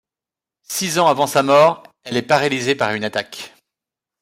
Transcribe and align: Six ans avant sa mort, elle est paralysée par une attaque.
Six 0.63 0.97
ans 0.97 1.05
avant 1.05 1.27
sa 1.27 1.43
mort, 1.43 1.83
elle 2.01 2.17
est 2.17 2.23
paralysée 2.23 2.73
par 2.73 2.93
une 2.93 3.03
attaque. 3.03 3.53